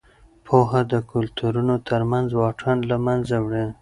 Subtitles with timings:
[0.45, 3.65] پوهه د کلتورونو ترمنځ واټن له منځه وړي.